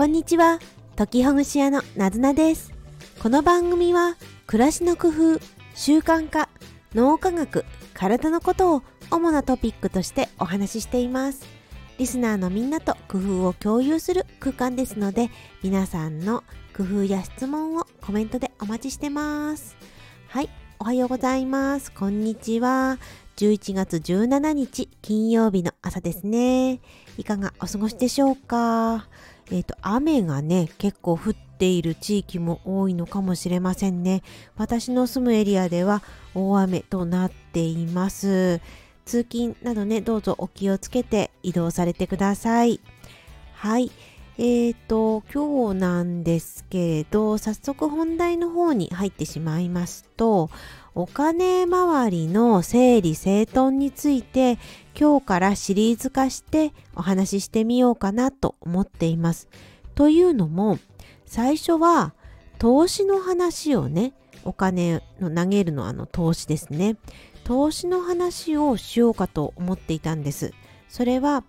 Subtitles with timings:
[0.00, 0.60] こんにちは。
[0.96, 2.72] 時ほぐし屋のなずなです。
[3.22, 4.16] この番組は、
[4.46, 5.12] 暮らしの工夫、
[5.74, 6.48] 習慣化、
[6.94, 11.46] 脳科学、体のことを主なトピックとしてお話ししています。
[11.98, 15.28] リスナーのみんなと工夫を共有する空間ですので、
[15.62, 16.44] 皆さんの
[16.74, 19.76] 工夫や質問をコメントでお待ちしてます。
[20.28, 20.48] はい、
[20.78, 21.92] おはようございます。
[21.92, 22.96] こんにちは。
[23.40, 26.80] 11月17日金曜日の朝ですね。
[27.16, 29.08] いかがお過ごしでしょうか？
[29.50, 34.22] えっ、ー、と、雨がね、結構降っている地域も多いのかもしれませんね。
[34.56, 36.02] 私の住むエリアでは
[36.34, 38.60] 大雨となっています。
[39.06, 42.78] 通勤などね、どうぞお気をつけて移動されてください。
[43.54, 43.90] はい。
[44.42, 50.48] えーと、今日なんですけれど、早速本題の方に入ってしまいますと、
[50.94, 54.58] お金周りの整理整頓について
[54.98, 59.46] 今日からシリーズ化してお話ししてみようかなと思っています。
[59.94, 60.78] というのも
[61.26, 62.14] 最初は
[62.58, 66.96] 投資の話をねお金の投げるのあの投資ですね
[67.44, 70.54] 投資の話をしようかと思っていたんです。
[70.88, 71.44] それは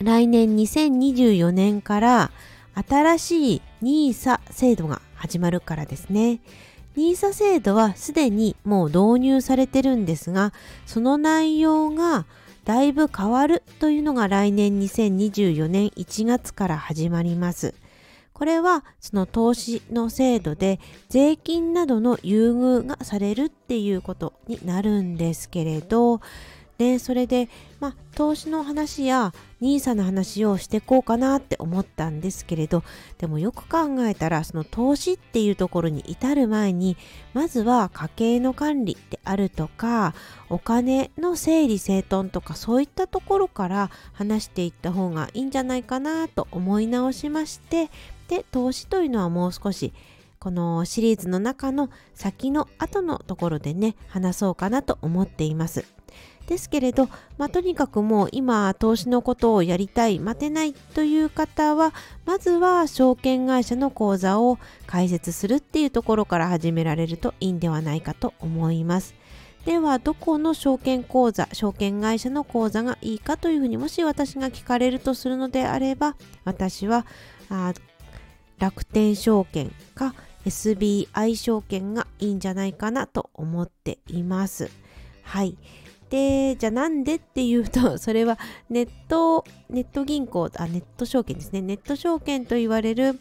[0.00, 2.30] 来年2024年から
[2.88, 6.40] 新しい NISA 制度が始まるからですね。
[6.96, 10.52] NISA 制度はすでにもう導入されてるんですが、
[10.86, 12.26] その内容が
[12.64, 17.74] だいぶ変わるというのが来年2024年1月から始まります。
[18.32, 26.20] これはその投資の制度で税金などの優遇がされるっていうことになるんですけれど、
[26.78, 32.82] でそれで、まあ、投資の話や NISA の話をしてこうかなって思ったんですけれど
[33.18, 36.96] でもよく考えたらその投資っていうところに至る前に
[37.32, 40.14] まずは家計の管理であるとか
[40.48, 47.90] お金の整理整頓とかそういったところから話していった方がいいんじゃないかなと思い直しまして
[48.28, 49.92] で投資というのはもう少し
[50.40, 55.86] このシリーズの中の先の後のところでね話そうかなと思っています。
[56.46, 61.92] ですけれど、まあ、とにかくもう今投資のことをやりたい待てないという方は
[62.26, 69.14] まずは証券会社の口座を開設するっていうところから始められるといいんではないかと思います。
[69.64, 77.06] ではどこの証券口座証券会社の口座がいいかというふうにもし私が聞かれるとするのであれば私は
[77.48, 77.72] あ
[78.58, 84.70] 楽天証券か SBI 証券がいいんじゃないかなと思っています。
[85.22, 85.56] はい。
[86.10, 88.38] で、じゃあなんでっていうと、 それは
[88.70, 91.62] ネット、ネット銀行、あ、ネット証券ですね。
[91.62, 93.18] ネット証券と言われる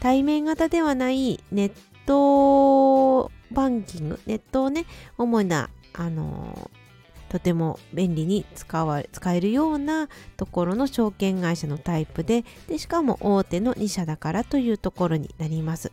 [0.00, 1.72] 対面型ではないネッ
[2.06, 4.86] トバンキング、ネットをね、
[5.16, 6.70] 主な、あの
[7.34, 15.90] とても便利に使わ使えるようなところの証券会社のタイプででしかも大手の2社だからというところになります。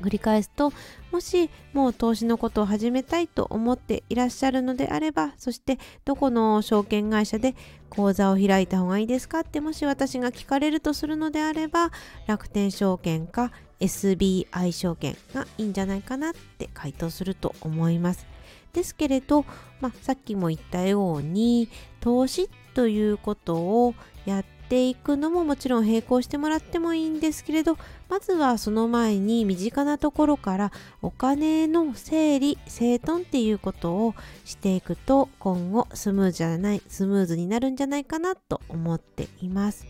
[0.00, 0.72] 繰り返すと
[1.10, 7.54] もしもう投資のことを始めたいと思っていらっしゃるのであればそしてどこの証券会社で
[7.88, 11.90] 口座を開いた方がいいですかってもし私が聞かれるとするのであれば
[12.26, 18.26] 楽天証券か SBI 証券がいいんじゃないかなって回答すると思います。
[18.72, 19.44] ですけれど、
[19.80, 21.68] まあ、さっきも言ったように
[22.00, 23.94] 投資ということを
[24.26, 27.78] やってていくのももちろん並行してもらってもいいんですけれど
[28.08, 30.72] まずはその前に身近なところから
[31.02, 39.86] お金の整理整頓っていうことをしていくと今後スムーズじゃないスムーズになるんじゃないかなと思っています。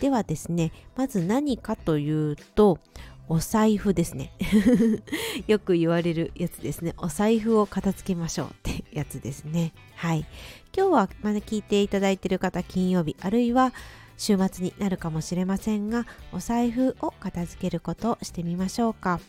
[0.00, 2.78] ではですねまず何かというと
[3.28, 4.32] お財布ですね。
[5.46, 6.94] よく言われるやつですね。
[6.98, 9.72] お財布を片付けましょうってやつですね。
[9.96, 10.26] はい。
[10.76, 13.72] 今日はまだ聞いていただいている方金曜日あるいは
[14.16, 19.20] 週末になるかもしれませんがお財布を片付けることをしてみましょうか。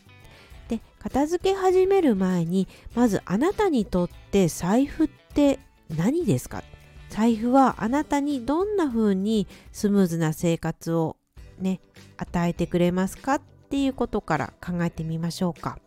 [0.68, 5.60] で片付け始める前にまずあなたにとって財布って
[5.96, 6.64] 何ですか？
[7.08, 11.16] 財布はあなたにどんな風にスムーズな生活を
[11.60, 11.80] ね
[12.16, 13.36] 与えてくれますか？
[13.36, 15.78] っていうことから考えてみましょうか。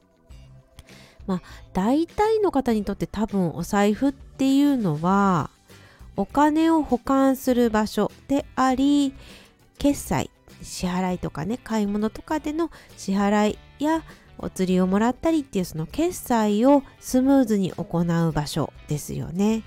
[1.27, 1.41] まあ
[1.73, 5.49] 大体の方にとって多分お財布っていうのは
[6.19, 9.13] お金を保管する場所であり
[9.77, 10.29] 決済
[10.61, 14.03] 支払いとかね買い物とかでの支払いや
[14.37, 19.63] お釣りをもらったりっていうその決済をスムーズに行う場所ですよね。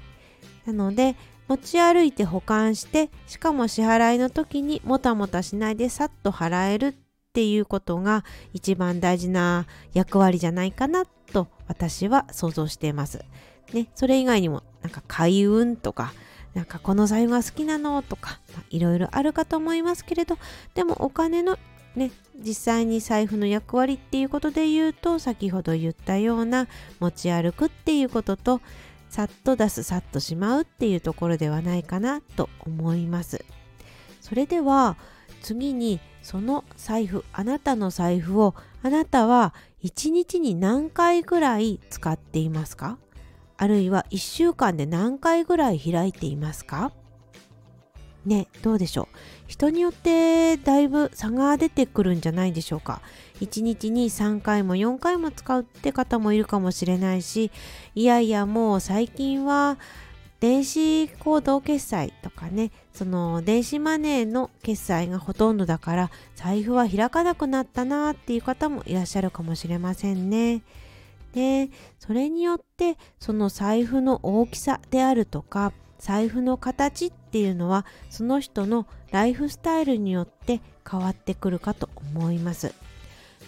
[0.66, 1.16] なので
[1.48, 6.94] 持ち歩いて保管してしかも支払いの時にもたもたしないでさっと払えるっ
[7.32, 9.64] ていうことが一番大事な
[9.94, 13.24] 役割じゃないかなと私は想像しています。
[13.72, 16.12] ね、それ以外にもなんか開運とか
[16.54, 18.40] なんかこの財布が好きなのとか
[18.70, 20.38] いろいろあるかと思いますけれど
[20.74, 21.58] でもお金の
[21.96, 26.68] ね実際に財布の役割っていうことで言うと先ほど言ったような
[27.00, 28.60] 持ち歩くっていうことと
[29.08, 33.44] さっと出すさっとしまうっていうところではないかなと思います。
[34.20, 34.96] それでは
[35.42, 42.98] 次にその財布あなたの財布をあなたは1日に何回ぐらい使っていますか？
[43.56, 46.92] あるいは1週間で何回ぐらい開いていますか？
[48.24, 49.16] ねどうでしょう？
[49.48, 53.02] 人によってだいぶ差が出てくるんじゃないでしょうか
[53.40, 57.50] ？1日に3回も4回も使うって方もいるかもしれないし
[57.94, 59.78] いやいやもう最近は
[60.38, 70.62] 電子行動決済とかねその電子マネーの決済がほとんどだから財布は開かなくなったなっていう方もいらっしゃるかもしれませんね。
[71.32, 82.74] でそれによってその財布の大きさであるとか財布の形っていうのはその人のライフスタイルによって変わってくるかと思います。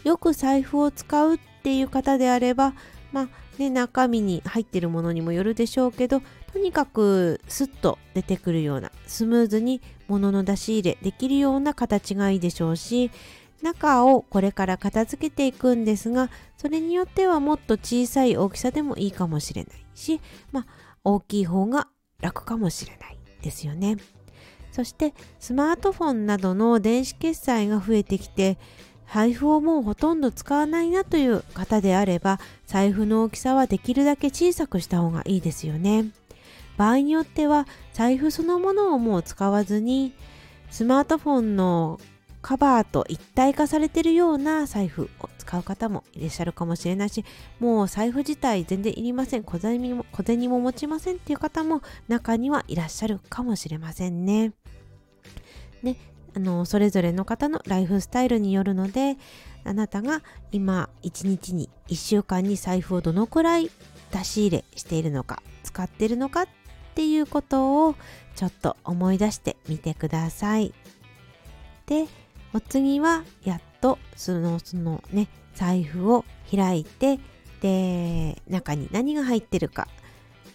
[0.05, 2.75] よく財布を使うっていう方であれば
[3.13, 3.29] まあ
[3.59, 6.21] ね中身に入ってるものにもよるでしょうけど
[6.53, 13.11] とにかくスッと出てくるようなスムーズに物の出し入れできるような形がいいでしょうし
[13.63, 20.21] 中をこれから片付けていくんですがそれによってはもっと小さい大きさでもいいかもしれないし
[20.53, 20.67] まあ
[21.05, 21.89] 大きい方が
[22.21, 23.97] 楽かもしれないですよね。
[24.73, 28.59] そしてスマートフォンなどの電子決済が増えてきて
[29.13, 36.07] 財布をもうほとんど使わないなという方であれば財布の大きさはできるだけ小さくした方がいいですよね。
[36.77, 40.13] 場合によっては財布そのものをもう使わずに
[40.71, 42.01] スマートフォンの
[42.45, 47.25] カバーと一体化されてるような財布を使う方もいらっしゃるかもしれないし
[47.59, 54.53] もう財布自体全然いりません小銭も小銭も持ちませんっていう方も中にはいらっしゃるかもしれませんね。
[55.83, 55.97] ね
[56.37, 59.17] あのそれぞれの方のライフスタイルによるので
[59.65, 63.71] あなたが今1日に1週間に財布をどのくらい
[64.13, 66.49] 出し入れしているのか使っているのかっ
[66.95, 67.95] ていうことを
[68.37, 70.75] ちょっと思い出してみてください。
[71.87, 72.07] で
[72.55, 77.19] お次はやっとそのそのね財布を開いて
[77.61, 79.89] で中に何が入ってるか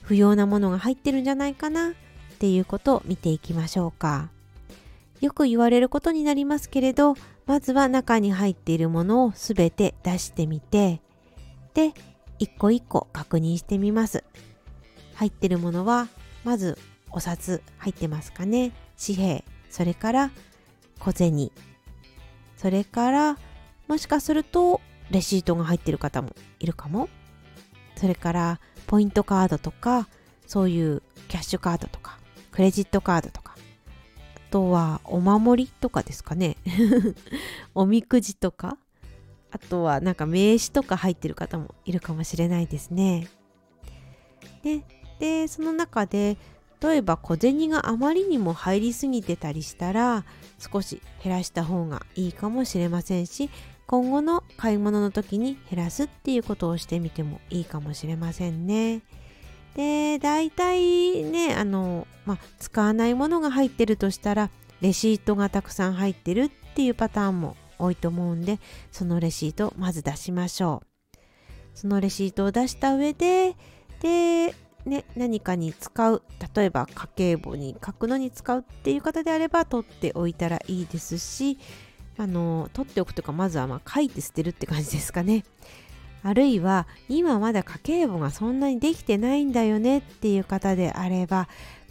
[0.02, 1.94] 不要なものが入ってるんじゃないかなっ
[2.40, 4.30] ていうことを見ていきましょうか。
[5.20, 7.16] よく言われることになりますけれど
[7.46, 11.02] まずは中に入っているものをすべて出してみて
[11.74, 11.94] で
[12.38, 14.24] 一個一個確認してみます。
[15.16, 16.08] 入ってるものは
[16.46, 16.78] まず
[17.12, 18.72] お札入ってますかね。
[18.98, 20.32] 紙幣それから
[21.00, 21.52] 小銭。
[22.60, 23.38] それから
[23.88, 27.08] もしかするとレシートが入ってる方もいるかも。
[27.96, 30.10] それからポイントカードとか
[30.46, 32.18] そういうキャッシュカードとか
[32.52, 33.56] クレジットカードとか。
[34.36, 36.58] あとはお守りとかですかね。
[37.74, 38.78] おみくじとか。
[39.52, 43.30] あとはなんか名刺とか入ってる方もいるかもしれないですね。
[44.64, 44.84] で
[45.20, 46.38] でその中で
[46.82, 50.24] 例えば小銭があまりにも入りすぎてたりしたら
[50.58, 53.50] 少し減らした方がいいかもしれませんし
[53.86, 59.02] 今後の買い物の時に減らすっていうことをしてみてもいいかもしれませんね。
[59.76, 64.50] で大体ねあの、まあ、使わないものが入ってるとしたら
[64.82, 68.60] レシートがたくさん入ってるっていうパターンも多いと思うんで
[68.92, 71.18] そのレシートをまず出しましょう
[71.74, 73.56] そのレシートを出した上で
[74.02, 74.56] で、
[74.86, 76.22] ね、何かに使う
[76.56, 81.60] 例えば家計簿に書くのに使うっていう方であれば取っておいたらいいですし
[82.18, 85.44] あの取っておくとかまずはま書いて捨てるって感じですかね。
[86.22, 91.48] あるいは今まだ家計簿がそんなにできてないんだよねっていう方であれば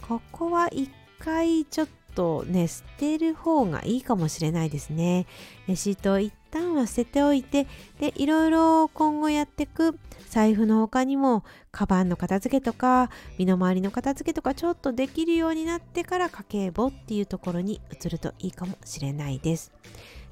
[0.07, 5.25] ここは一回ちょっとね捨てる方がいいかもしれないですね。
[5.67, 7.67] レシートを一旦は捨てておいて
[7.99, 9.97] でいろいろ今後やってく
[10.29, 19.71] 財布の他にもカバンの片付けとか身の回りの片付けとかちょっとできるようになってから家計簿っていうところに移るといいかもしれないです。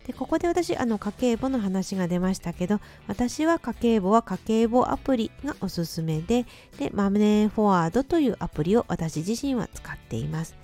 [0.05, 6.45] でここで私あの家計簿の話が出ましたけど私は家計簿は家計簿アプリがおすすめで
[6.79, 10.55] でマネーフォワードというアプリを私自身は使っています。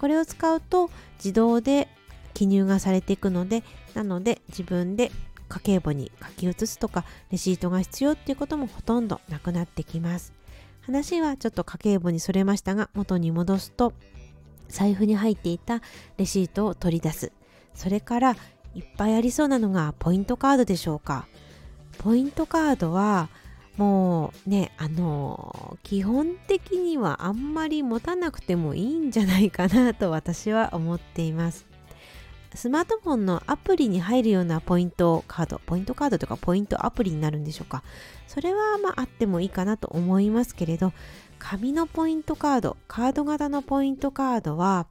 [0.00, 1.86] これを使うと自動で
[2.34, 3.62] 記入がされていくので
[3.94, 5.10] なので自分で
[5.48, 10.32] 家計簿に書き写すとかレシートが必要っていうこともほとんどなくなってきます。
[10.80, 13.92] 話はちょっと家計簿にそれましたが元に戻すと
[14.68, 15.80] 財布に入っていた
[16.16, 17.32] レシートを取り出す。
[17.74, 18.36] それから
[18.74, 21.26] いっぱいありそうなのがポイントカードでしょうか。
[21.98, 23.28] ポイントカードは
[23.76, 31.71] もうねあの基本的にはあんまり持たなくてもいいんじゃないかなと私は思っています。
[32.54, 37.82] スマートフォンのアプリに入るようなポイントカードポイントカードとかポイントアプリになるんでしょうか。
[38.26, 40.92] それはまああってもいいかなと思いますけれど
[41.38, 44.86] 紙のポイントカードカード型のポイントカードは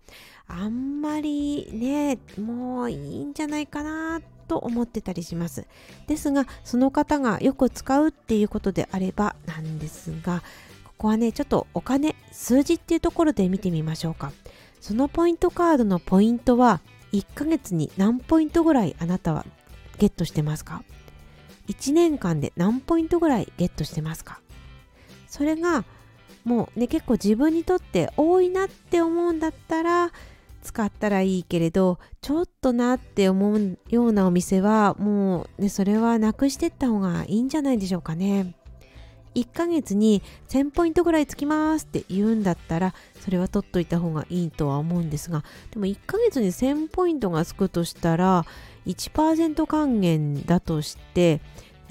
[0.47, 5.65] あんまりねもういいんじゃないかなと思ってたりします。
[6.07, 10.43] ですがその方がよく使うっていうことであればなんですが
[10.83, 14.31] ここはねちょっとお金数字っていうところで見てみましょうか。
[14.81, 16.81] そのポイントカードのポイントは
[17.13, 19.45] 1ヶ月に何ポイントぐらいあなたは
[19.97, 20.83] ゲットしてますか
[21.67, 24.39] ？1年間で何ポイントぐらいゲットしてますか？
[25.27, 25.85] それが
[26.43, 30.11] もうね結構自分にとって多いなって思うんだったら
[30.63, 38.55] 使ったらいいけれどちょっとなって思うようなお店はもうねそれはなくしてった方がいいんじゃないでしょうかね。
[39.35, 48.45] 1ヶ月に1000ポイントぐらいつきますって言うんだったらそれは取っといた方がいいとは思うんですがでも1ヶ月に1000ポイントがつくとしたら
[48.85, 51.41] 1%還元だとして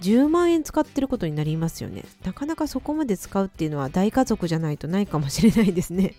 [0.00, 2.04] 10万円使ってることになりますよね。
[2.24, 6.14] なかなかそこまで使うっていうのは大家族じゃないとないかもしれないですね。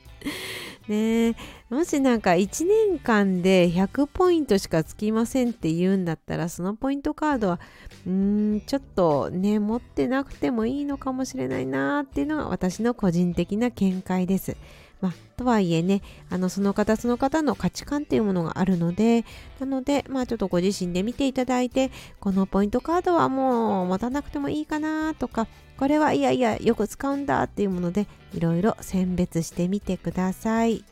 [0.92, 1.36] ね
[1.70, 7.60] もしなんか1年間で100ポイントしかつきませんって言うんだったらそのポイントカードは
[8.06, 14.58] うーんちょっとね持ってなくてもいいのかもしれないなっていうのが私の個人的な見解です。
[15.02, 19.26] まあ、とはいえねあのその方その方の価値観っていうものがあるので
[19.60, 30.86] なのでまあちょっとご自身で見ていただいてこのポイントカードはもう持たなくてもいいかなとかこれはいやいやよく使うんだっていうものでいろいろ選別してみてください。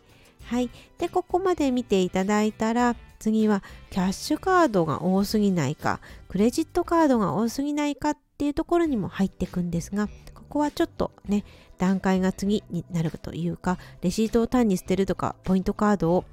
[0.50, 0.72] はい。
[0.98, 10.10] で、ここまで見ていただいたら、次はキャッシュカードが多すぎないか、クレジットカードが多すぎないかっていうところにも入っていくんですが、
[10.50, 11.46] こはちょっとね、
[11.77, 16.25] 段階が次になるというか、レシートを単に捨てるとか、ポイントカードを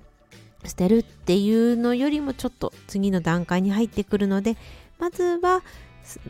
[0.64, 4.56] 捨てるっていうのよりもちょっと次の段階に入ってくるので、
[4.98, 5.62] まずは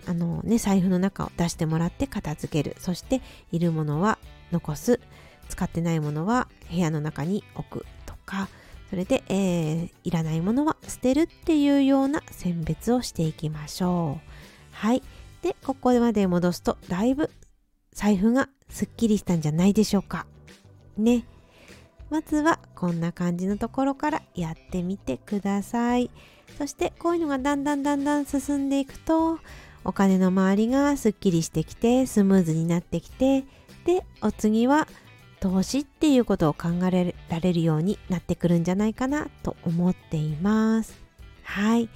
[0.07, 2.77] あのね、財布の中を出してもらって片付ける。
[2.79, 3.21] そして
[3.53, 4.19] いるものは
[4.53, 5.01] 残す。
[5.49, 8.49] 使ってないものは部屋の中に置くとか、
[8.91, 14.31] それで、えー、いらないものは捨てるっていうような選別をしていきましょう。
[14.73, 15.03] はい。
[15.43, 17.31] で、ここまで戻すと、だいぶ
[17.97, 20.27] 財布がすっきりしたんじゃないでしょうか。
[20.99, 21.25] ね。
[22.11, 26.11] まずはこんな感じのところからやってみてください。
[26.59, 29.41] そしてこういうのがだんだんだんだん進んでいくと、
[29.87, 33.45] お金の周りがすっきりしてきてスムーズになってきて
[33.85, 34.89] でお次は
[35.39, 40.99] 投資っていうことを考えられるようになってくるんじゃないかなと思っています
[41.45, 41.89] はい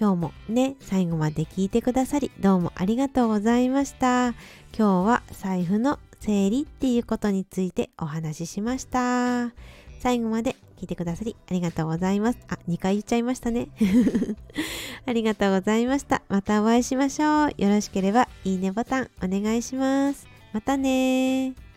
[0.00, 4.28] 今日もね最後まで聞いてくださりどうもありがとうございました
[4.76, 9.52] 今日は財布の整理っていうことについてお話ししました
[9.98, 12.38] 最後まで聞いてくださりありがとうございます。
[12.48, 13.66] あ、2回言っちゃいましたね。
[15.06, 16.22] ありがとうございました。
[16.28, 17.54] またお会いしましょう。
[17.58, 20.28] よろしければいいねボタンお願いします。
[20.52, 21.67] またね